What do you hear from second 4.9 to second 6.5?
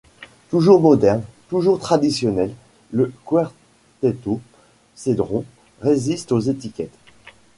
Cedrón résiste aux